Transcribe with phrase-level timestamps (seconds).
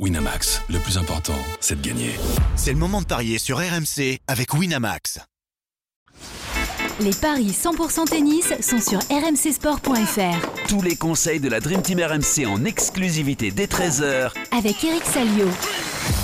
[0.00, 2.10] Winamax, le plus important, c'est de gagner.
[2.56, 5.20] C'est le moment de parier sur RMC avec Winamax.
[6.98, 10.66] Les paris 100% tennis sont sur rmcsport.fr.
[10.68, 15.46] Tous les conseils de la Dream Team RMC en exclusivité dès 13h Avec Eric Salio.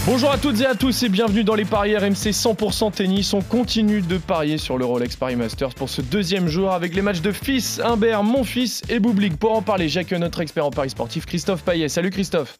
[0.04, 3.32] Bonjour à toutes et à tous et bienvenue dans les paris RMC 100% tennis.
[3.34, 7.02] On continue de parier sur le Rolex Paris Masters pour ce deuxième jour avec les
[7.02, 9.36] matchs de Fils, Humbert, mon fils et Boublik.
[9.38, 11.88] Pour en parler, j'accueille notre expert en paris sportif Christophe Payet.
[11.88, 12.58] Salut Christophe.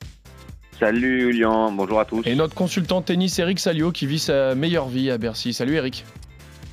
[0.81, 2.23] Salut Julien, bonjour à tous.
[2.25, 5.53] Et notre consultant tennis Eric Salio qui vit sa meilleure vie à Bercy.
[5.53, 6.07] Salut Eric.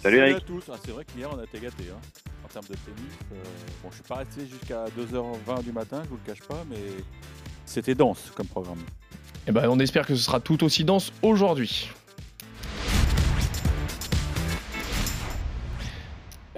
[0.01, 0.37] Salut Eric.
[0.37, 0.63] à tous.
[0.71, 1.99] Ah, c'est vrai qu'hier on a été gâtés hein,
[2.45, 3.11] en termes de tennis.
[3.33, 3.35] Euh,
[3.83, 6.77] bon, je suis pas resté jusqu'à 2h20 du matin, je vous le cache pas, mais
[7.65, 8.79] c'était dense comme programme.
[9.45, 11.89] Et ben, on espère que ce sera tout aussi dense aujourd'hui.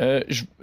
[0.02, 0.21] Euh,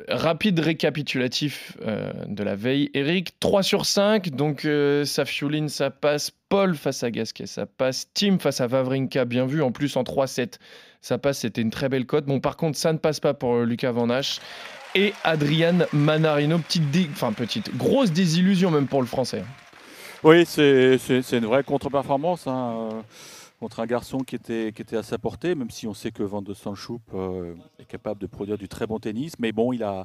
[0.09, 2.91] rapide récapitulatif euh, de la veille.
[2.95, 4.31] Eric, 3 sur 5.
[4.31, 6.33] Donc, euh, ça passe.
[6.49, 8.09] Paul face à Gasquet, ça passe.
[8.15, 9.62] Tim face à Vavrinka, bien vu.
[9.62, 10.55] En plus, en 3-7,
[11.01, 11.41] ça passe.
[11.41, 12.25] C'était une très belle cote.
[12.25, 14.41] Bon, par contre, ça ne passe pas pour euh, Lucas Van Hache.
[14.95, 19.45] Et Adrian Manarino, petite, enfin, petite, grosse désillusion même pour le français.
[20.23, 20.98] Oui, c'est
[21.33, 22.89] une vraie contre-performance hein,
[23.67, 26.22] contre un garçon qui était, qui était à sa portée, même si on sait que
[26.22, 29.33] Van de Sanchoup euh, est capable de produire du très bon tennis.
[29.41, 30.05] Mais bon, il a,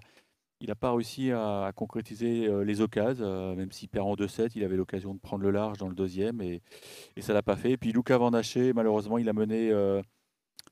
[0.61, 4.53] il n'a pas réussi à, concrétiser euh, les occasions, euh, même s'il perd en 2-7,
[4.55, 6.63] il avait l'occasion de prendre le large dans le deuxième et,
[7.15, 7.73] et ça l'a pas fait.
[7.73, 10.01] Et puis Luca Van Haché, malheureusement, il a mené euh,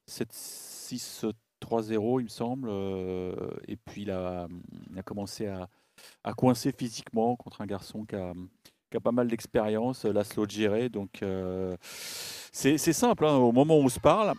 [0.10, 3.36] 7-6-3-0, il me semble, euh,
[3.68, 4.48] et puis il a,
[4.92, 5.70] il a commencé à,
[6.24, 8.34] à coincer physiquement contre un garçon qui a,
[8.90, 10.90] qui a pas mal d'expérience, Laszlo Djere.
[10.90, 14.34] Donc euh, c'est simple, hein, au moment où on se parle,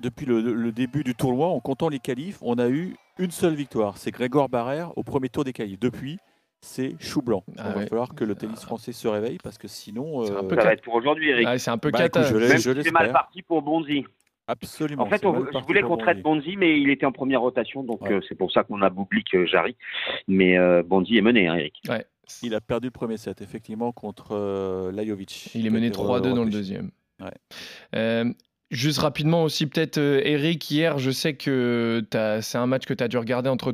[0.00, 3.54] depuis le, le début du tournoi, en comptant les qualifs, on a eu une seule
[3.54, 3.98] victoire.
[3.98, 5.78] C'est Grégor Barrère au premier tour des qualifs.
[5.78, 6.18] Depuis,
[6.60, 7.44] c'est chou blanc.
[7.58, 7.86] Ah Il va ouais.
[7.88, 10.64] falloir que le tennis français se réveille parce que sinon, C'est un euh, peu Ça
[10.64, 11.46] va être pour aujourd'hui Eric.
[11.46, 13.60] Ah, c'est un peu Bah, écoute, je l'ai- Même je si c'est mal parti pour
[13.60, 14.04] Bonzi.
[14.46, 15.02] absolument.
[15.02, 16.56] En fait, on, je voulais qu'on traite Bonzi.
[16.56, 18.12] Mais il était en première rotation, donc Ouais.
[18.14, 19.76] euh, c'est pour ça qu'on a Boublik euh, Jarry.
[20.26, 21.82] Mais euh, Bonzi est mené, hein, Eric.
[21.88, 22.06] Ouais.
[22.42, 25.50] Il a perdu le premier set, effectivement, contre euh, Lajovic.
[25.54, 26.90] Il est mené été 3-2 dans le deuxième.
[27.20, 27.32] Ouais.
[27.94, 28.32] Euh,
[28.70, 32.04] juste rapidement aussi, peut-être, euh, Eric, hier, je sais que
[32.42, 33.72] c'est un match que tu as dû regarder entre,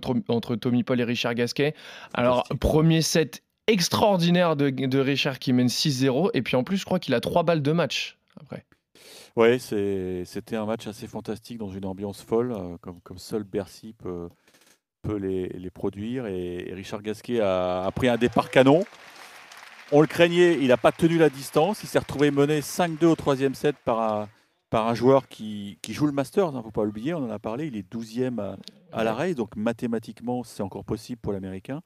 [0.57, 1.75] Tommy Paul et Richard Gasquet.
[2.15, 6.31] Alors, premier set extraordinaire de, de Richard qui mène 6-0.
[6.35, 8.65] Et puis en plus, je crois qu'il a 3 balles de match après.
[9.59, 14.29] C'est- c'était un match assez fantastique dans une ambiance folle, comme, comme seul Bercy peut,
[15.03, 16.27] peut les, les produire.
[16.27, 18.85] Et, et Richard Gasquet a, a pris un départ canon.
[19.91, 21.83] On le craignait, il n'a pas tenu la distance.
[21.83, 24.29] Il s'est retrouvé mené 5-2 au troisième set par un,
[24.71, 27.31] par un joueur qui, qui joue le Masters, il ne faut pas l'oublier, on en
[27.31, 27.67] a parlé.
[27.67, 28.57] Il est 12e à,
[28.93, 31.83] à l'arrêt, donc mathématiquement, c'est encore possible pour l'Américain.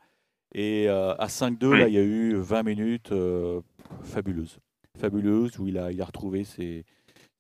[0.55, 3.61] Et euh, à 5-2, là, il y a eu 20 minutes euh,
[4.03, 4.59] fabuleuses.
[4.99, 6.84] Fabuleuses, où il a, il a retrouvé ses,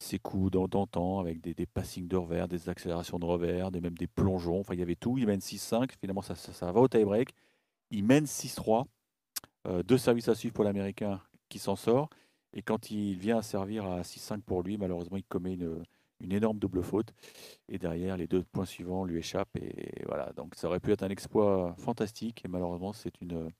[0.02, 3.96] ses coups d'an- d'antan avec des, passings de revers, des accélérations de revers, des, même
[3.96, 4.60] des plongeons.
[4.60, 5.18] Enfin, il y avait tout.
[5.18, 5.90] Il mène 6-5.
[6.00, 7.30] Finalement, ça va au tie-break.
[7.90, 8.84] Il mène 6-3.
[9.68, 12.10] Euh, deux services à suivre pour l'Américain qui s'en sort.
[12.52, 15.82] Et quand il vient à servir à 6-5 pour lui, malheureusement, il commet une,
[16.20, 17.14] une énorme double faute.
[17.68, 19.56] Et derrière, les deux points suivants lui échappent.
[19.56, 22.42] Et voilà, donc ça aurait pu être un exploit fantastique.
[22.44, 23.50] Et malheureusement, c'est une,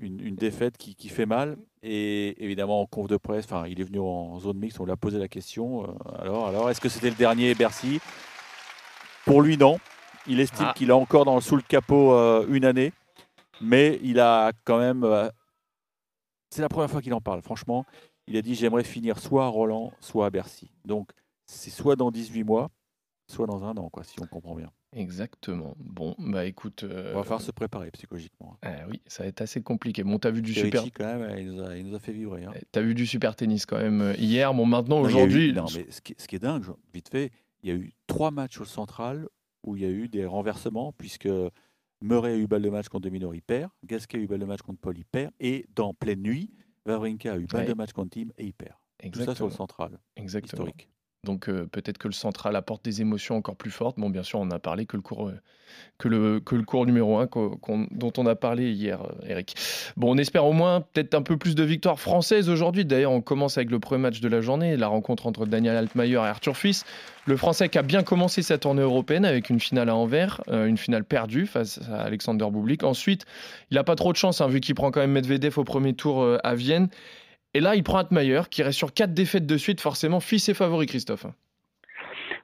[0.00, 1.56] une, une défaite qui, qui fait mal.
[1.82, 4.92] Et évidemment, en conf de presse, enfin, il est venu en zone mixte, on lui
[4.92, 5.84] a posé la question.
[5.84, 8.00] euh, alors, alors est-ce que c'était le dernier Bercy?
[9.24, 9.78] Pour lui, non.
[10.26, 10.74] Il estime Ah.
[10.76, 12.92] qu'il a encore dans, sous le capot euh, une année.
[13.60, 15.04] Mais il a quand même.
[15.04, 15.28] euh,
[16.50, 17.84] c'est la première fois qu'il en parle, franchement.
[18.26, 20.70] Il a dit J'aimerais finir soit à Roland, soit à Bercy.
[20.84, 21.10] Donc,
[21.46, 22.70] c'est soit dans 18 mois,
[23.28, 24.70] soit dans un an, quoi, si on comprend bien.
[24.92, 25.74] Exactement.
[25.78, 26.82] Bon, bah écoute.
[26.82, 28.56] euh, On va falloir se préparer psychologiquement.
[28.62, 30.02] ah oui, ça va être assez compliqué.
[30.02, 30.80] Bon, t'as vu du Parce que super.
[30.82, 32.44] Richie, quand même, il nous a, il nous a fait vibrer.
[32.44, 32.52] hein.
[32.72, 34.52] T'as vu du super tennis quand même euh, hier.
[34.52, 35.52] Bon, maintenant, Non, il y a eu- aujourd'hui.
[35.52, 37.30] Non, mais ce qui, ce qui est dingue, vite fait,
[37.62, 39.28] il y a eu trois matchs au central
[39.62, 41.28] où il y a eu des renversements, puisque
[42.02, 43.70] Murray a eu balle de match contre Dominor, il perd.
[43.84, 45.32] Gasquet a eu balle de match contre Paul, il perd.
[45.38, 46.50] Et dans pleine nuit,
[46.86, 47.66] Wawrinka a eu balle Ouais.
[47.68, 48.74] de match contre Tim et il perd.
[48.98, 49.48] Tout ça sur Exactement.
[49.50, 50.62] le central, Exactement.
[50.66, 50.88] historique.
[51.24, 53.98] Donc euh, peut-être que le central apporte des émotions encore plus fortes.
[53.98, 55.38] Bon, bien sûr, on a parlé que le cours, euh,
[55.98, 57.28] que le, que le numéro 1
[57.90, 59.54] dont on a parlé hier, euh, Eric.
[59.98, 62.86] Bon, on espère au moins peut-être un peu plus de victoires françaises aujourd'hui.
[62.86, 66.12] D'ailleurs, on commence avec le premier match de la journée, la rencontre entre Daniel Altmaier
[66.12, 66.86] et Arthur Fils.
[67.26, 70.78] Le Français qui a bien commencé sa tournée européenne avec une finale à Anvers, une
[70.78, 72.82] finale perdue face à Alexander Bublik.
[72.82, 73.26] Ensuite,
[73.70, 75.92] il n'a pas trop de chance, hein, vu qu'il prend quand même Medvedev au premier
[75.92, 76.88] tour à Vienne.
[77.54, 79.80] Et là, il prend Altmaier, qui reste sur quatre défaites de suite.
[79.80, 81.26] Forcément, Fils est favori, Christophe.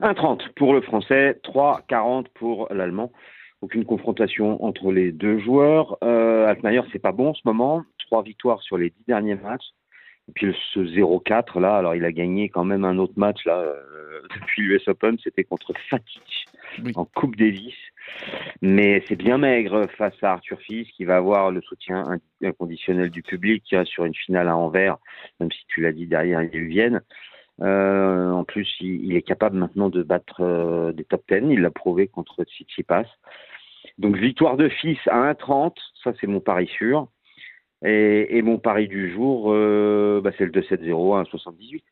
[0.00, 3.12] 1,30 pour le français, 3,40 pour l'allemand.
[3.62, 5.96] Aucune confrontation entre les deux joueurs.
[6.04, 7.82] Euh, Altmaier, c'est pas bon en ce moment.
[8.06, 9.64] Trois victoires sur les dix derniers matchs.
[10.28, 13.58] Et puis ce 0-4 là, alors il a gagné quand même un autre match là
[13.58, 16.46] euh, depuis l'US Open, c'était contre Fatic
[16.84, 16.92] Oui.
[16.96, 17.74] en Coupe Davis.
[18.62, 23.10] Mais c'est bien maigre face à Arthur Fils qui va avoir le soutien in- inconditionnel
[23.10, 24.96] du public sur une finale à Anvers,
[25.40, 27.02] même si tu l'as dit derrière il y a Vienne.
[27.62, 31.52] Euh, en plus, il, est capable maintenant de battre euh, des top 10.
[31.52, 33.06] Il l'a prouvé contre Tsitsipas.
[33.98, 35.72] Donc victoire de Fils à 1,30,
[36.04, 37.08] ça c'est mon pari sûr.
[37.84, 41.82] Et, et mon pari du jour, euh, bah, c'est le 2-7-0 à 1,78.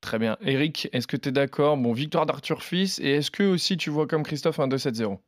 [0.00, 0.36] Très bien.
[0.42, 1.76] Eric, est-ce que tu es d'accord?
[1.78, 2.98] Bon, victoire d'Arthur Fils.
[2.98, 5.18] Et est-ce que aussi tu vois comme Christophe un 2-7-0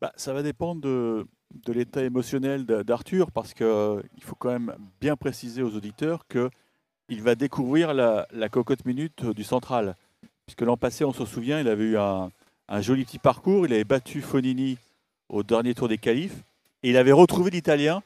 [0.00, 1.26] Bah, ça va dépendre de,
[1.66, 3.66] de l'état émotionnel d'Arthur, parce qu'il
[4.22, 9.44] faut quand même bien préciser aux auditeurs qu'il va découvrir la, la cocotte minute du
[9.44, 9.96] central.
[10.46, 12.30] Puisque l'an passé, on se souvient, il avait eu un,
[12.68, 14.78] un joli petit parcours, il avait battu Fonini
[15.28, 16.42] au dernier tour des qualifs,
[16.82, 18.02] et il avait retrouvé l'Italien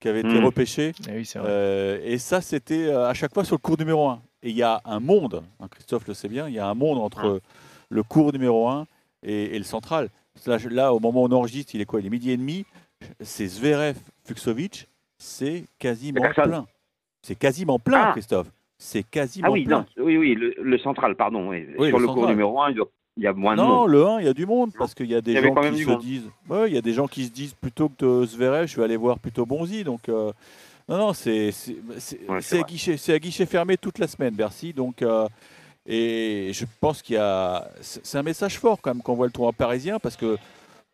[0.00, 0.44] qui avait été Mm.
[0.44, 0.92] repêché.
[1.08, 1.30] Eh oui.
[1.36, 4.20] Euh, et ça, c'était euh, à chaque fois sur le cours numéro 1.
[4.42, 6.74] Et il y a un monde, hein, Christophe le sait bien, il y a un
[6.74, 7.40] monde entre
[7.88, 8.86] le cours numéro 1
[9.22, 10.10] et, et le central.
[10.70, 12.00] Là, au moment où on enregistre, il est quoi?
[12.00, 12.64] Il est midi et demi.
[13.20, 14.88] C'est Zverev, Fuxovic,
[15.18, 16.66] c'est quasiment plein.
[17.22, 18.12] C'est quasiment plein, Ah.
[18.12, 18.48] Christophe.
[18.78, 19.86] C'est quasiment Ah oui, plein.
[19.96, 21.48] non, oui, oui, le, le central, pardon.
[21.50, 21.66] oui.
[21.78, 22.82] Oui, Sur le le cours numéro 1, il,
[23.18, 23.90] y a moins de Non, monde.
[23.90, 25.48] le 1, il y a du monde parce qu'il y a des Il y avait
[25.48, 26.00] gens qui se monde.
[26.00, 26.30] disent.
[26.48, 28.82] Ouais, il y a des gens qui se disent plutôt que de Zverev, je vais
[28.84, 29.84] aller voir plutôt Bonzi.
[29.84, 30.32] Donc, euh,
[30.88, 31.50] non, non, c'est
[32.28, 34.72] Ouais, guichet, à guichet fermé toute la semaine, Bercy.
[34.72, 35.28] Donc, euh,
[35.86, 37.70] et je pense qu'il y a.
[37.80, 40.38] C'est un message fort quand même qu'on voit le tournoi parisien parce que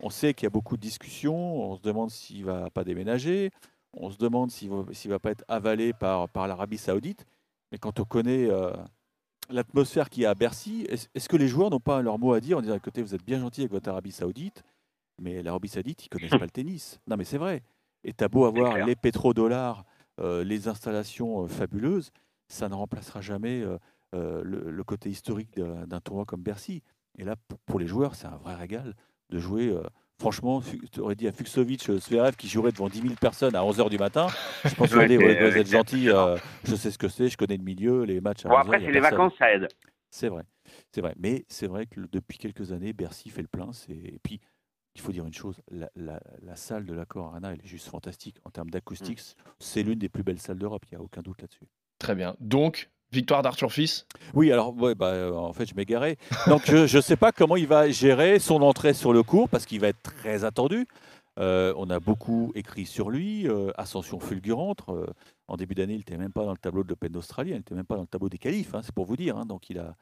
[0.00, 1.70] on sait qu'il y a beaucoup de discussions.
[1.70, 3.50] On se demande s'il va pas déménager.
[3.92, 7.26] On se demande s'il va, va pas être avalé par, par l'Arabie Saoudite.
[7.70, 8.72] Mais quand on connaît euh,
[9.48, 12.40] l'atmosphère qu'il y a à Bercy, est-ce que les joueurs n'ont pas leur mot à
[12.40, 14.62] dire en disant écoutez, vous êtes bien gentil avec votre Arabie Saoudite,
[15.20, 17.00] mais l'Arabie Saoudite, ils connaissent pas le tennis.
[17.06, 17.62] Non, mais c'est vrai.
[18.02, 19.84] Et t'as beau avoir les pétrodollars,
[20.20, 22.10] euh, les installations euh, fabuleuses,
[22.48, 23.62] ça ne remplacera jamais
[24.14, 26.82] euh, euh, le, le côté historique d'un tournoi comme Bercy.
[27.18, 27.36] Et là,
[27.66, 28.94] pour les joueurs, c'est un vrai régal
[29.30, 29.68] de jouer.
[29.70, 29.82] euh,
[30.20, 30.60] franchement,
[30.92, 33.88] tu aurais dit à Fuxovic, euh, Zverev, qui jouerait devant 10 000 personnes à 11h
[33.90, 34.26] du matin,
[34.64, 37.56] je pense Ouais, ouais, vous êtes gentil, euh, je sais ce que c'est, je connais
[37.56, 39.18] le milieu, les matchs à Bon, 11 heures, après, c'est les personne.
[39.18, 39.68] vacances, ça aide.
[40.10, 40.42] C'est vrai,
[40.92, 41.14] c'est vrai.
[41.18, 43.72] Mais c'est vrai que depuis quelques années, Bercy fait le plein.
[43.72, 44.40] c'est- Et puis,
[44.96, 47.86] il faut dire une chose, la, la- la salle de l'Accor Arena, elle est juste
[47.88, 48.36] fantastique.
[48.44, 49.20] En termes d'acoustique,
[49.60, 51.66] c'est l'une des plus belles salles d'Europe, il n'y a aucun doute là-dessus.
[51.98, 52.34] Très bien.
[52.40, 54.06] Donc, victoire d'Arthur Fils?
[54.34, 56.16] Oui, alors, bah, euh, en fait, je m'égarais.
[56.46, 59.66] Donc, je ne sais pas comment il va gérer son entrée sur le cours, parce
[59.66, 60.86] qu'il va être très attendu.
[61.38, 64.80] Euh, on a beaucoup écrit sur lui, euh, ascension fulgurante.
[65.48, 67.74] en début d'année, il n'était même pas dans le tableau de l'Open d'Australie, il n'était
[67.74, 69.36] même pas dans le tableau des qualifs, hein, c'est pour vous dire.
[69.36, 69.46] hein.
[69.46, 69.94] donc, il, a,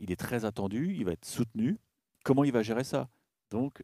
[0.00, 1.78] il est très attendu, il va être soutenu.
[2.24, 3.08] Comment il va gérer ça?
[3.50, 3.82] Donc,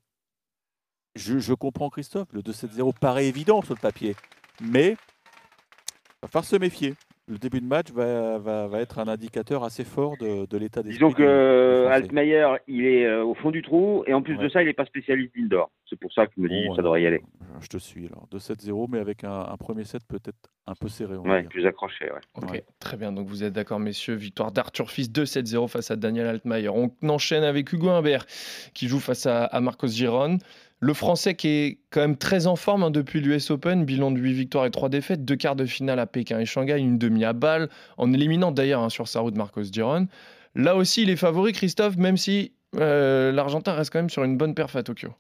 [1.15, 4.17] je, je comprends Christophe, le 2-7-0 paraît évident sur le papier,
[4.61, 6.95] mais il va falloir se méfier.
[7.33, 10.83] Le début de match va, va- va être un indicateur assez fort de, de l'état
[10.83, 10.99] d'esprit.
[11.07, 11.89] Disons que euh.
[11.89, 14.45] Altmaier, il est euh, au fond du trou, et en plus Ouais.
[14.45, 15.71] de ça, il n'est pas spécialiste d'indoor.
[15.89, 17.23] C'est pour ça que je me dis, Bon, ça devrait y aller.
[17.61, 18.29] Je te suis alors.
[18.33, 20.37] 2-7-0, mais avec un, un premier set peut-être
[20.67, 21.17] un peu serré.
[21.17, 22.21] on Ouais, plus accroché, ouais.
[22.35, 22.65] Ok, Ouais.
[22.81, 23.13] très bien.
[23.13, 24.15] Donc vous êtes d'accord, messieurs.
[24.15, 26.69] Victoire d'Arthur Fils 2-7-0 face à Daniel Altmaier.
[26.69, 28.27] On enchaîne avec Hugo Humbert
[28.75, 30.37] qui joue face à, à Marcos Giron.
[30.85, 34.19] Le Français qui est quand même très en forme hein, depuis l'US Open, bilan de
[34.19, 37.25] 8 victoires et 3 défaites, deux quarts de finale à Pékin et Shanghai, une demi
[37.25, 37.69] à Bâle,
[37.99, 40.09] en éliminant d'ailleurs hein, sur sa route Marcos Giron.
[40.57, 44.37] Là aussi, il est favori, Christophe, même si euh, l'Argentin reste quand même sur une
[44.37, 45.11] bonne perf à Tokyo.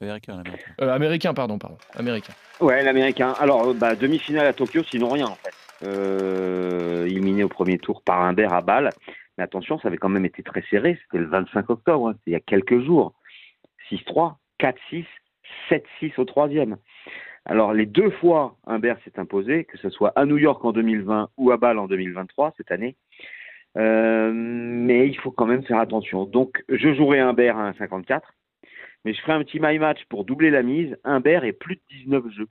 [0.00, 0.42] Américain.
[0.80, 1.76] Euh, américain, pardon, pardon.
[1.94, 2.32] Américain.
[2.60, 3.34] Ouais, l'américain.
[3.38, 5.52] Alors, euh, bah, demi-finale à Tokyo, sinon rien, en fait.
[5.84, 8.88] Euh, éliminé au premier tour par Humbert à Bâle.
[9.36, 10.98] Mais attention, ça avait quand même été très serré.
[11.02, 13.12] C'était le 25 octobre, hein, il y a quelques jours.
[13.90, 15.04] 6-3, 4-6,
[15.68, 16.76] 7-6 au troisième.
[17.46, 21.30] Alors, les deux fois, Humbert s'est imposé, que ce soit à New York en 2020
[21.36, 22.96] ou à Bâle en 2023, cette année.
[23.78, 26.24] Euh, mais il faut quand même faire attention.
[26.24, 28.20] Donc, je jouerai Humbert à 1,54.
[29.04, 30.96] Mais je ferai un petit my match pour doubler la mise.
[31.04, 32.48] Humbert est plus de 19 jeux.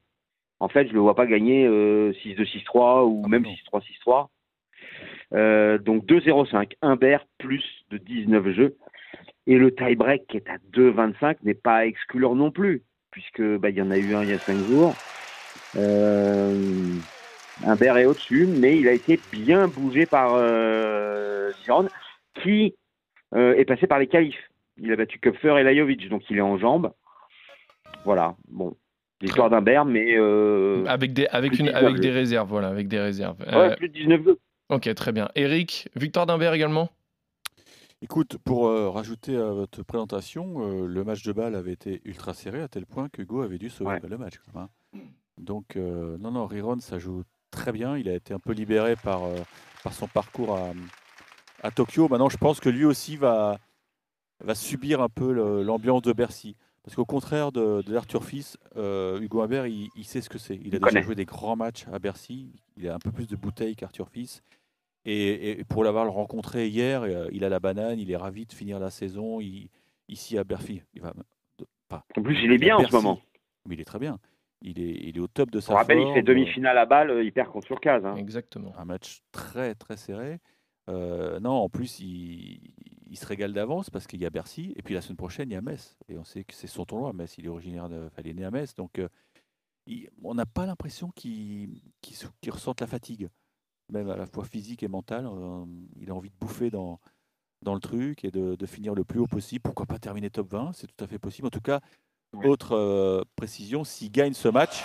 [0.59, 3.51] En fait, je ne le vois pas gagner euh, 6-2, 6-3 ou Ah, même non.
[3.71, 4.27] 6-3, 6-3.
[5.33, 6.73] Euh, donc 2-0-5.
[6.81, 8.77] Humbert plus de 19 jeux.
[9.45, 12.83] Et le tie-break qui est à 2-25 n'est pas à exclure non plus,
[13.19, 14.95] puisque bah, il y en a eu un il y a 5 jours.
[15.77, 16.95] Euh,
[17.65, 21.51] Humbert est au-dessus, mais il a été bien bougé par euh,
[22.41, 22.73] qui
[23.35, 24.39] euh, est passé par les qualifs.
[24.81, 26.91] Il a battu Köpfer et Lajovic, donc il est en jambes.
[28.05, 28.75] Voilà, bon.
[29.21, 32.87] L'histoire d'Humbert, mais euh, Avec des, avec une, de avec 19 des réserves, voilà, avec
[32.87, 33.35] des réserves.
[33.41, 34.39] ouais, Euh, plus de 19 jeux.
[34.69, 35.27] ok, très bien.
[35.35, 36.89] Eric, victoire d'Humbert également?
[38.01, 42.33] Écoute, pour euh, rajouter à votre présentation, euh, le match de balle avait été ultra
[42.33, 44.01] serré à tel point que Hugo avait dû sauver Ouais.
[44.07, 44.35] le match.
[44.45, 44.99] quand même, hein.
[45.37, 47.97] Donc, euh, non, non, Riron, ça joue très bien.
[47.97, 49.35] Il a été un peu libéré par, euh,
[49.83, 50.71] par son parcours à,
[51.61, 52.07] à Tokyo.
[52.07, 53.57] Maintenant, je pense que lui aussi va,
[54.43, 56.55] va subir un peu le- l'ambiance de Bercy.
[56.83, 60.37] Parce qu'au contraire de, de l'Arthur Fils, euh, Hugo Humbert, il, il sait ce que
[60.37, 60.55] c'est.
[60.55, 61.03] Il a déjà connaît.
[61.03, 62.49] joué des grands matchs à Bercy.
[62.77, 64.41] Il a un peu plus de bouteilles qu'Arthur Fils.
[65.11, 68.53] Et, et pour l'avoir rencontré hier, euh, il a la banane, il est ravi de
[68.53, 69.69] finir la saison il-
[70.07, 70.83] ici à Bercy.
[70.93, 71.13] Il va,
[71.57, 73.19] de- pas, En plus, il est bien à en ce moment.
[73.67, 74.19] Mais il est très bien.
[74.61, 76.85] Il est, il est au top de Je sa me rappelle, il fait demi-finale à
[76.85, 78.05] balle, euh, il perd contre Surcase.
[78.05, 78.15] Hein.
[78.17, 78.73] Exactement.
[78.77, 80.39] Un match très très serré.
[80.89, 82.59] Euh, non, en plus, il,
[83.09, 84.73] il se régale d'avance parce qu'il y a Bercy.
[84.75, 85.97] Et puis la semaine prochaine, il y a Metz.
[86.09, 87.13] Et on sait que c'est son tournoi.
[87.13, 88.05] Metz, il est originaire de.
[88.07, 88.75] enfin, il est né à Metz.
[88.75, 89.07] Donc, euh,
[89.87, 93.29] il- on n'a pas l'impression qu'il qu'il ressente la fatigue,
[93.91, 95.25] même à la fois physique et mentale.
[95.27, 95.65] Euh,
[95.99, 96.99] il a envie de bouffer dans,
[97.61, 99.61] dans le truc et de, de finir le plus haut possible.
[99.63, 101.47] Pourquoi pas terminer top 20 C'est tout à fait possible.
[101.47, 101.79] En tout cas,
[102.31, 102.45] Ouais.
[102.47, 104.83] autre euh, précision s'il gagne ce match,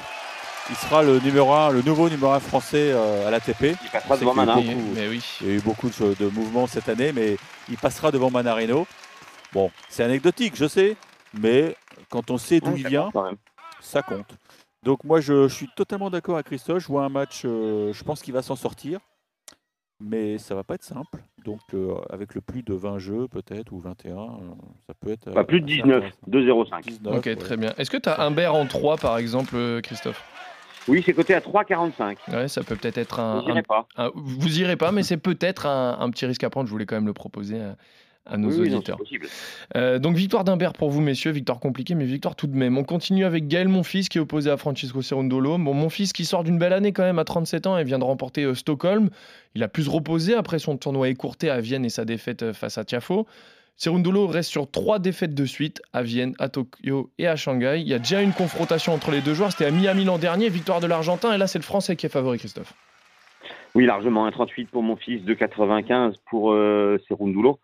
[0.71, 3.77] il sera le, numéro un, le nouveau numéro 1 français euh, à l'ATP.
[3.85, 4.55] Il passera devant qu'il y a eu Mana.
[4.55, 5.23] beaucoup- Mais, mais oui.
[5.43, 7.37] il y a eu beaucoup de, mouvements cette année, mais
[7.69, 8.87] il passera devant Manarino.
[9.53, 10.97] Bon, c'est anecdotique, je sais,
[11.39, 11.77] mais
[12.09, 13.11] quand on sait d'où Ouais, il vient,
[13.83, 14.39] ça compte.
[14.85, 16.81] Donc moi, je, je suis totalement d'accord avec Christophe.
[16.83, 19.01] Je vois un match, euh, je pense qu'il va s'en sortir,
[20.01, 21.23] mais ça va pas être simple.
[21.45, 24.17] Donc euh, avec le plus de 20 jeux peut-être, ou 21, euh,
[24.87, 25.31] ça peut être...
[25.33, 26.67] Bah, plus de assez 19, intéressant.
[26.81, 26.87] 2,05.
[26.89, 27.37] 19, Ok, ouais.
[27.37, 27.73] très bien.
[27.79, 30.23] Est-ce que tu as Humbert en 3 par exemple, Christophe?
[30.87, 32.17] Oui, c'est coté à 3,45.
[32.31, 33.87] Ouais, ça peut peut-être être un, dirais un- pas.
[33.97, 36.67] un- Vous irez pas, mais c'est peut-être un, un petit risque à prendre.
[36.67, 37.77] Je voulais quand même le proposer à,
[38.27, 38.99] à nos Oui, non, auditeurs.
[39.77, 41.31] Euh, donc victoire d'Humbert pour vous, messieurs.
[41.31, 42.79] Victoire compliquée, mais victoire tout de même.
[42.79, 45.59] On continue avec Gaël Monfils qui est opposé à Francisco Cerundolo.
[45.59, 48.05] Bon, Monfils qui sort d'une belle année quand même à 37 ans et vient de
[48.05, 49.11] remporter euh, Stockholm.
[49.55, 52.53] Il a pu se reposer après son tournoi écourté à Vienne et sa défaite euh,
[52.53, 53.27] face à Tiafo.
[53.77, 57.81] Cerundolo reste sur trois défaites de suite à Vienne, à Tokyo et à Shanghai.
[57.81, 59.51] Il y a déjà une confrontation entre les deux joueurs.
[59.51, 61.33] C'était à Miami l'an dernier, victoire de l'Argentin.
[61.35, 62.73] Et là, c'est le Français qui est favori, Christophe.
[63.75, 64.29] Oui, largement.
[64.29, 67.59] 1,38 pour mon fils, 2,95 pour euh, Serundulo.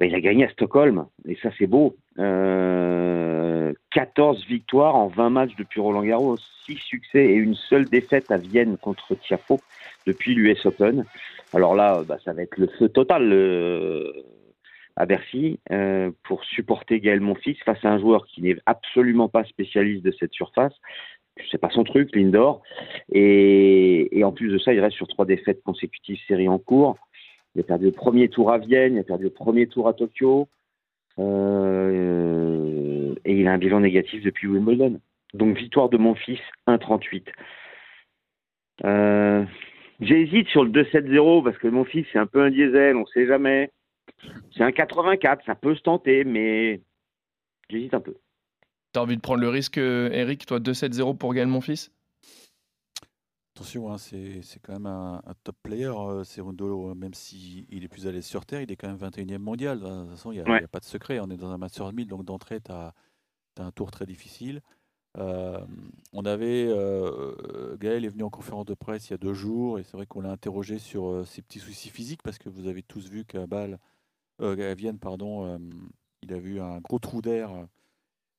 [0.00, 1.96] Il a gagné à Stockholm, et ça c'est beau.
[2.18, 6.36] Euh, 14 victoires en 20 matchs depuis Roland Garros,
[6.66, 9.60] 6 succès et une seule défaite à Vienne contre Tiafo
[10.06, 11.04] depuis l'US Open.
[11.52, 13.32] Alors là, bah, ça va être le feu total
[14.96, 19.44] à Bercy euh, pour supporter Gaël Monfils face à un joueur qui n'est absolument pas
[19.44, 20.74] spécialiste de cette surface.
[21.50, 22.62] C'est pas son truc, Lindor.
[23.12, 26.96] Et, en plus de ça, il reste sur trois défaites consécutives, série en cours.
[27.54, 29.94] Il a perdu le premier tour à Vienne, il a perdu le premier tour à
[29.94, 30.48] Tokyo.
[31.18, 35.00] Euh, et il a un bilan négatif depuis Wimbledon.
[35.32, 37.28] Donc victoire de mon fils, 1,38.
[38.84, 39.44] Euh,
[40.00, 43.06] J'hésite sur le 2-7-0 parce que mon fils c'est un peu un diesel, on ne
[43.06, 43.70] sait jamais.
[44.56, 46.80] C'est un 84, ça peut se tenter, mais
[47.70, 48.16] j'hésite un peu.
[48.92, 51.90] T'as envie de prendre le risque, euh, Eric, toi 2-7-0 pour Gaël Monfils
[53.56, 57.84] Attention, hein, c'est c'est quand même un, un top player, euh, Cerundolo, hein, même s'il
[57.84, 59.78] est plus à l'aise sur Terre, il est quand même 21e mondial.
[59.78, 60.66] De toute façon, il n'y a, Ouais.
[60.66, 61.20] pas de secret.
[61.20, 62.92] On est dans un Master 1000, donc d'entrée, tu as,
[63.58, 64.60] un tour très difficile.
[65.18, 65.64] Euh,
[66.12, 66.66] on avait.
[66.68, 69.96] euh, Gaël est venu en conférence de presse il y a deux jours, et c'est
[69.96, 73.08] vrai qu'on l'a interrogé sur euh, ses petits soucis physiques, parce que vous avez tous
[73.08, 73.78] vu qu'à Bâle,
[74.40, 75.60] à Vienne, pardon,
[76.22, 77.52] il a vu un gros trou d'air,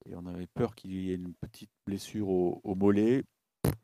[0.06, 3.24] et on avait peur qu'il y ait une petite blessure au, au mollet.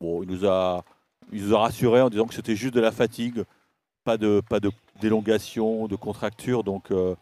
[0.01, 0.83] Bon, il nous a.
[1.31, 3.43] Il nous a rassuré en disant que c'était juste de la fatigue,
[4.03, 6.63] pas de pas de d'élongation, de contracture.
[6.63, 7.15] Donc, euh,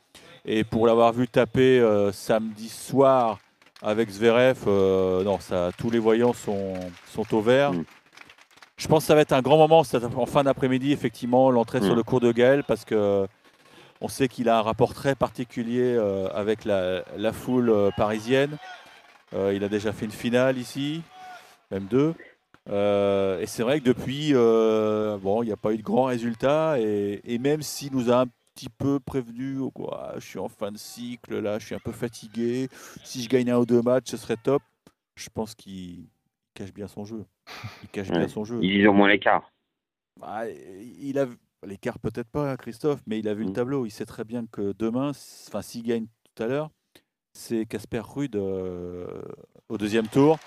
[0.45, 3.39] et pour l'avoir vu taper euh, samedi soir
[3.81, 6.73] avec Zverev, euh, non, ça, tous les voyants sont,
[7.07, 7.73] sont au vert.
[7.73, 7.85] Mm.
[8.77, 9.83] Je pense que ça va être un grand moment
[10.15, 11.97] en fin d'après-midi, effectivement, l'entrée sur Mm.
[11.97, 13.27] le cours de Gaël, parce que
[14.01, 15.97] on sait qu'il a un rapport très particulier
[16.33, 18.55] avec la, la foule parisienne.
[19.33, 21.01] Il a déjà fait une finale ici,
[21.69, 22.13] même deux.
[22.69, 26.05] Euh, et c'est vrai que depuis, euh, bon, il n'y a pas eu de grands
[26.05, 26.79] résultats.
[26.79, 30.49] Et, et même s'il nous a un petit peu prévenu, oh, quoi, je suis en
[30.49, 32.69] fin de cycle, là, je suis un peu fatigué.
[33.03, 34.61] Si je gagne un ou deux matchs, ce serait top.
[35.15, 36.05] Je pense qu'il
[36.53, 37.25] cache bien son jeu.
[37.83, 38.59] Il cache bien son jeu.
[38.61, 39.51] Il vise au moins l'écart.
[40.19, 41.25] Bah, il a
[41.65, 43.53] l'écart peut-être pas, Christophe, mais il a vu le Mm.
[43.53, 43.85] tableau.
[43.85, 45.11] Il sait très bien que demain,
[45.47, 46.69] enfin s'il gagne tout à l'heure,
[47.33, 49.07] c'est Casper Ruud euh,
[49.69, 50.39] au deuxième tour,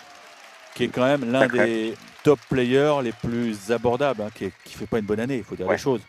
[0.74, 4.86] qui est quand même l'un des top players les plus abordables, hein, qui, qui fait
[4.86, 5.72] pas une bonne année, il faut dire Ouais.
[5.74, 6.02] la chose.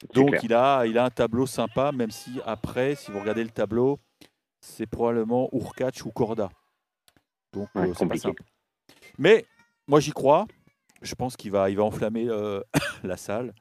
[0.00, 0.40] C'est Donc clair.
[0.44, 3.98] il a, il a un tableau sympa, même si après, si vous regardez le tableau,
[4.60, 6.50] c'est probablement Urkac ou Corda.
[7.52, 8.22] Donc Ouais, euh, c'est pas compliqué.
[8.28, 8.42] simple.
[9.18, 9.44] Mais
[9.86, 10.46] moi j'y crois.
[11.02, 12.60] Je pense qu'il va, il va enflammer euh,
[13.04, 13.54] la salle.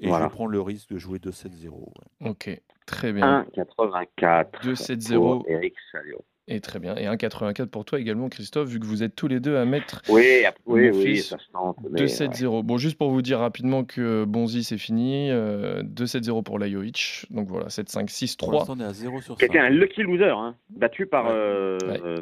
[0.00, 0.24] Et Voilà.
[0.24, 1.70] je vais prendre le risque de jouer 2-7-0.
[1.70, 2.30] ouais.
[2.30, 3.42] Ok, très bien.
[3.56, 5.16] 1,84 2-7-0.
[5.18, 6.24] pour Eric Salio.
[6.50, 6.96] Et très bien.
[6.96, 10.02] Et 1,84 pour toi également, Christophe, vu que vous êtes tous les deux à mettre
[10.08, 10.24] Oui,
[10.66, 11.76] oui, oui, fils, ça se tente.
[11.90, 12.62] mais, 2-7-0.
[12.62, 15.30] Bon, juste pour vous dire rapidement que Bonzi, c'est fini.
[15.30, 17.26] euh, 2-7-0 pour Lajovic.
[17.30, 18.36] Donc voilà, 7-5-6-3.
[18.38, 19.50] Pour l'instant, on est à 0 sur Qui 5.
[19.50, 21.32] était un lucky loser, hein, battu par Ouais.
[21.34, 22.00] euh, Ouais.
[22.04, 22.16] euh,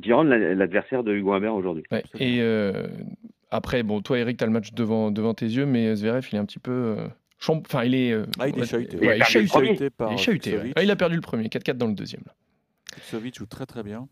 [0.00, 1.82] Giron, la- l'adversaire de Hugo Humbert aujourd'hui.
[2.20, 2.86] Et euh,
[3.50, 6.36] après, bon, toi, Eric, tu as le match devant, devant tes yeux, mais Zverev, il
[6.36, 6.70] est un petit peu.
[6.72, 7.08] euh,
[7.48, 8.12] Enfin, il est.
[8.12, 8.96] euh, Ah, il est chahuté.
[8.98, 9.22] ouais, Il
[9.82, 10.58] est perdu le chahuté.
[10.76, 12.22] Ah, il a perdu le premier, 4-4 dans le deuxième.
[12.26, 12.32] là.
[12.92, 14.08] Kukovic joue très très bien.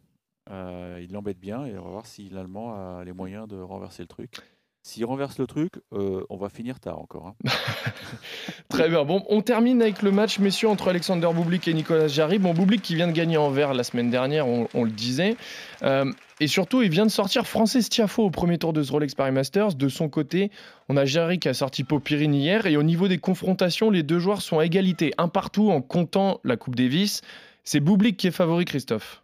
[0.51, 4.03] Euh, il l'embête bien et on va voir si l'Allemand a les moyens de renverser
[4.03, 4.37] le truc.
[4.85, 7.29] S'il renverse le truc, euh, on va finir tard encore.
[7.29, 7.35] hein.
[8.69, 9.05] Très bien.
[9.05, 12.41] Bon, on termine avec le match, messieurs, entre Alexander Bublik et Nicolas Jarry.
[12.41, 15.37] Bon, Bublik qui vient de gagner Anvers la semaine dernière, on, on le disait.
[15.85, 16.11] Euh,
[16.41, 19.31] et surtout, il vient de sortir Francis Tiafo au premier tour de ce Rolex Paris
[19.31, 19.75] Masters.
[19.77, 20.51] De son côté,
[20.89, 22.67] on a Jarry qui a sorti Popirine hier.
[22.67, 26.41] Et au niveau des confrontations, les deux joueurs sont à égalité, un partout en comptant
[26.43, 27.21] la Coupe Davis.
[27.65, 29.23] C'est Bublik qui est favori, Christophe.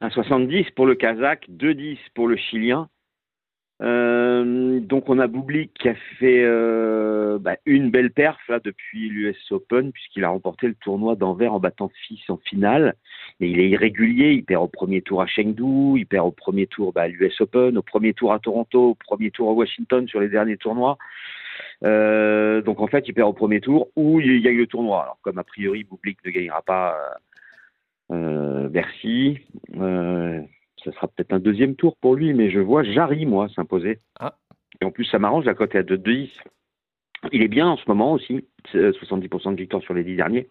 [0.00, 2.88] Un 70 pour le Kazakh, 2-10 pour le Chilien.
[3.82, 9.08] Euh, donc on a Bublik qui a fait euh, bah, une belle perf là depuis
[9.08, 12.94] l'US Open puisqu'il a remporté le tournoi d'Anvers en battant Fils en finale.
[13.40, 16.66] Mais il est irrégulier, il perd au premier tour à Chengdu, il perd au premier
[16.66, 20.06] tour bah, à l'US Open, au premier tour à Toronto, au premier tour à Washington
[20.06, 20.98] sur les derniers tournois.
[21.84, 25.02] Euh, donc en fait il perd au premier tour ou il gagne le tournoi.
[25.02, 27.14] Alors comme a priori Bublik ne gagnera pas euh,
[28.12, 29.38] euh, Bercy,
[29.76, 30.40] euh,
[30.84, 33.98] ça sera peut-être un deuxième tour pour lui, mais je vois Jarry, moi, s'imposer.
[34.18, 34.36] Ah.
[34.80, 36.30] Et en plus, ça m'arrange, la cote est à 2-10.
[37.32, 40.48] Il est bien en ce moment aussi, c'est 70% de victoire sur les 10 derniers.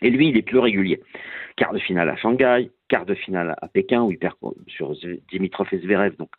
[0.00, 1.00] Et lui, il est plus régulier.
[1.56, 4.34] Quart de finale à Shanghai, quart de finale à Pékin, où il perd
[4.66, 4.94] sur
[5.30, 6.30] Dimitrov et Zverev, donc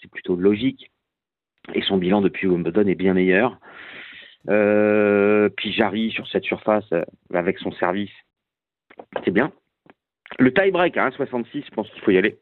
[0.00, 0.90] c'est plutôt logique.
[1.74, 3.58] Et son bilan depuis Wimbledon est bien meilleur.
[4.48, 7.02] Euh, puis Jarry sur cette surface, euh,
[7.34, 8.10] avec son service,
[9.24, 9.52] c'est bien.
[10.38, 12.38] Le tie-break à 1,66, je pense qu'il faut y aller.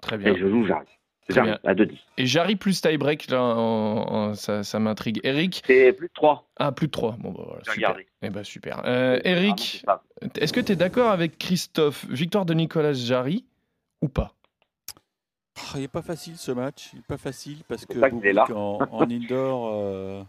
[0.00, 0.34] Très bien.
[0.34, 0.86] Et je joue Jarry.
[1.28, 1.98] Jarry à 2,10.
[2.18, 2.82] Et Jarry plus
[3.30, 3.96] là, en-
[4.30, 5.20] en- ça, ça m'intrigue.
[5.24, 6.50] Eric C'est plus de 3.
[6.58, 7.16] Ah, plus de 3.
[7.18, 7.96] Bon, bah voilà, super.
[8.22, 8.82] Eh ben, super.
[8.84, 10.02] Euh, Eric, pas-
[10.38, 12.04] est-ce que tu es d'accord avec Christophe?
[12.10, 13.46] Victoire de Nicolas Jarry
[14.02, 14.32] ou pas?
[14.34, 14.41] Ah,
[15.74, 16.90] Il n'est pas facile ce match.
[16.92, 18.46] Il n'est pas facile parce que est là.
[18.52, 20.22] en, en indoor, euh,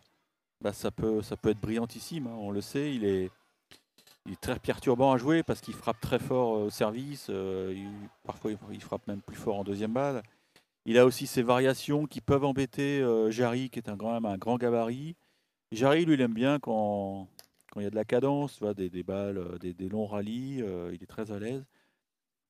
[0.61, 2.27] bah, ça, peut, ça peut être brillantissime.
[2.27, 2.93] hein, on le sait.
[2.93, 3.29] Il est,
[4.25, 7.27] il est très perturbant à jouer parce qu'il frappe très fort euh, au service.
[7.29, 10.23] euh, il- parfois, il, frappe même plus fort en deuxième balle.
[10.85, 14.25] Il a aussi ses variations qui peuvent embêter euh, Jarry, qui est un, quand même
[14.25, 15.15] un grand gabarit.
[15.71, 17.27] Jarry, lui, il aime bien quand,
[17.71, 20.05] quand il y a de la cadence, tu vois, des, des balles, des, des longs
[20.05, 20.63] rallyes.
[20.93, 21.65] il est très à l'aise.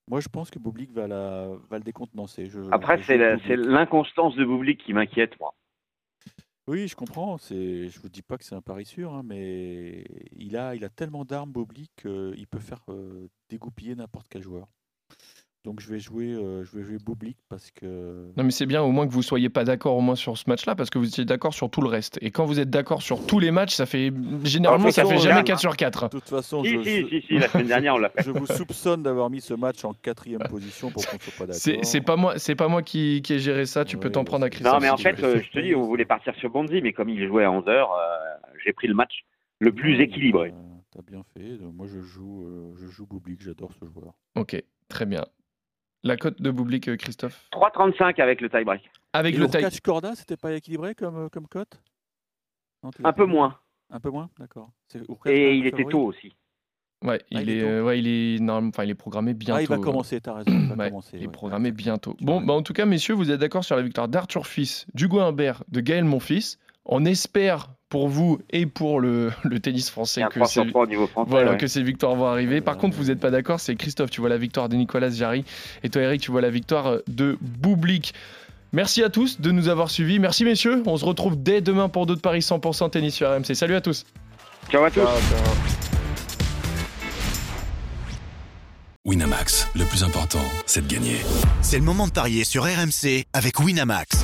[0.09, 2.47] Moi, je pense que Bublik va, la, va le décontenancer.
[2.47, 5.53] Je- Après, c'est l'inconstance de Bublik qui m'inquiète, moi.
[6.67, 7.37] Oui, je comprends.
[7.37, 10.85] C'est, je vous dis pas que c'est un pari sûr, hein, mais il a, il
[10.85, 14.67] a tellement d'armes Boblik qu'il peut faire euh, dégoupiller n'importe quel joueur.
[15.63, 17.85] Donc je vais jouer, euh, je vais jouer Boblik parce que
[18.35, 20.43] Non, mais c'est bien au moins que vous soyez pas d'accord au moins sur ce
[20.49, 22.19] match-là, parce que vous étiez d'accord sur tout le reste.
[22.21, 24.11] Et quand vous êtes d'accord sur tous les matchs, ça fait
[24.43, 26.03] généralement Alors, ça de toute fait façon, jamais là, 4 sur 4.
[26.03, 28.23] de toute façon, Si, je, si, si, si, la semaine dernière, on l'a fait.
[28.25, 31.53] je vous soupçonne d'avoir mis ce match en quatrième position pour qu'on ne soit pas
[31.53, 31.79] d'accord.
[31.83, 33.85] C'est pas moi, c'est pas moi qui, qui ai géré ça.
[33.85, 34.73] Tu peux t'en prendre à Christophe.
[34.73, 36.91] Non, mais en si fait, euh, je te dis, on voulait partir sur Bonzi, mais
[36.91, 37.85] comme il jouait à 11h,
[38.65, 39.23] j'ai pris le match
[39.59, 40.49] le plus équilibré.
[40.49, 40.59] euh,
[40.91, 41.57] T'as bien fait.
[41.57, 43.41] Donc, moi, je joue, euh, je joue Bublik.
[43.41, 44.13] J'adore ce joueur.
[44.35, 45.23] Ok, très bien.
[46.03, 48.89] La cote de Bublik, euh, Christophe 3,35 avec le tie-break.
[49.13, 51.81] Avec Et le catch Corda, c'était pas équilibré comme, euh, comme cote
[53.03, 53.57] Un peu moins.
[53.89, 54.71] Un peu moins, d'accord.
[55.25, 56.33] Et il était tôt aussi.
[57.03, 59.57] Ouais, il, Ah, il est ouais, il est enfin, il est programmé bientôt.
[59.57, 60.51] Ah, il va commencer, t'as raison.
[60.51, 61.17] Il va Ouais, commencer.
[61.17, 61.31] Il est ouais.
[61.31, 62.15] programmé Ouais, bientôt.
[62.21, 65.19] Bon, bah, en tout cas, messieurs, vous êtes d'accord sur la victoire d'Arthur Fils, d'Hugo
[65.19, 66.57] Humbert, de Gaël Monfils.
[66.85, 70.81] On espère pour vous et pour le, le tennis français que 3 ces, sur 3
[70.81, 71.29] au niveau français.
[71.29, 71.57] voilà, ouais.
[71.57, 72.59] que ces victoires vont arriver.
[72.59, 75.11] Par Ouais, contre, vous n'êtes pas d'accord, c'est Christophe, tu vois la victoire de Nicolas
[75.11, 75.45] Jarry.
[75.83, 78.15] Et toi, Eric, tu vois la victoire euh, de Boublik.
[78.71, 80.17] Merci à tous de nous avoir suivis.
[80.17, 80.81] Merci, messieurs.
[80.87, 83.53] On se retrouve dès demain pour d'autres paris 100% tennis sur RMC.
[83.53, 84.05] Salut à tous.
[84.71, 85.01] Ciao à tous.
[89.05, 91.17] Winamax, le plus important, c'est de gagner.
[91.61, 94.23] C'est le moment de parier sur RMC avec Winamax.